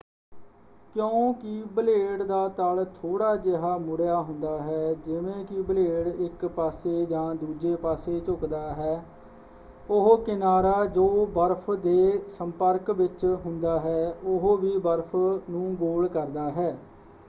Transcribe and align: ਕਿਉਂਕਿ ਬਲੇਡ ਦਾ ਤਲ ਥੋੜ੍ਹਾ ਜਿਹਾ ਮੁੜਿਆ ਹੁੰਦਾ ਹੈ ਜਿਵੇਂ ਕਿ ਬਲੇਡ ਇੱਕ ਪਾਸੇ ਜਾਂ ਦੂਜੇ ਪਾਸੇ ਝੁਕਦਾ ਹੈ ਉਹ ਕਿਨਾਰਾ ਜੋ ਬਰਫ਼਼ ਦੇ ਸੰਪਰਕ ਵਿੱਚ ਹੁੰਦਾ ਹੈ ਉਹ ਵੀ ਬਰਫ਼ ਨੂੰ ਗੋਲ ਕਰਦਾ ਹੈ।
ਕਿਉਂਕਿ 0.93 1.63
ਬਲੇਡ 1.73 2.21
ਦਾ 2.23 2.47
ਤਲ 2.51 2.83
ਥੋੜ੍ਹਾ 2.95 3.35
ਜਿਹਾ 3.37 3.77
ਮੁੜਿਆ 3.79 4.15
ਹੁੰਦਾ 4.21 4.57
ਹੈ 4.59 4.93
ਜਿਵੇਂ 5.03 5.43
ਕਿ 5.45 5.61
ਬਲੇਡ 5.63 6.07
ਇੱਕ 6.07 6.45
ਪਾਸੇ 6.55 7.05
ਜਾਂ 7.05 7.35
ਦੂਜੇ 7.35 7.75
ਪਾਸੇ 7.81 8.19
ਝੁਕਦਾ 8.21 8.61
ਹੈ 8.73 8.99
ਉਹ 9.89 10.17
ਕਿਨਾਰਾ 10.23 10.85
ਜੋ 10.89 11.07
ਬਰਫ਼਼ 11.33 11.69
ਦੇ 11.83 12.19
ਸੰਪਰਕ 12.29 12.91
ਵਿੱਚ 12.93 13.25
ਹੁੰਦਾ 13.45 13.79
ਹੈ 13.79 14.13
ਉਹ 14.25 14.57
ਵੀ 14.57 14.77
ਬਰਫ਼ 14.79 15.15
ਨੂੰ 15.49 15.73
ਗੋਲ 15.75 16.07
ਕਰਦਾ 16.09 16.49
ਹੈ। 16.51 16.75